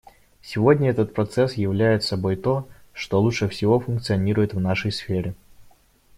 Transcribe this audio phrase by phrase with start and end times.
[0.41, 5.35] Сегодня этот процесс являет собой то, что лучше всего функционирует в нашей сфере.